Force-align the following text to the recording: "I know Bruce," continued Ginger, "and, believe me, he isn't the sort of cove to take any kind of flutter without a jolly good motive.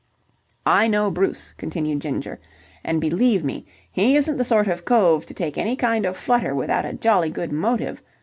"I 0.65 0.87
know 0.87 1.11
Bruce," 1.11 1.53
continued 1.59 1.99
Ginger, 2.01 2.39
"and, 2.83 2.99
believe 2.99 3.43
me, 3.43 3.67
he 3.91 4.15
isn't 4.17 4.35
the 4.37 4.43
sort 4.43 4.67
of 4.67 4.83
cove 4.83 5.27
to 5.27 5.33
take 5.35 5.59
any 5.59 5.75
kind 5.75 6.07
of 6.07 6.17
flutter 6.17 6.55
without 6.55 6.85
a 6.87 6.93
jolly 6.93 7.29
good 7.29 7.51
motive. 7.51 8.01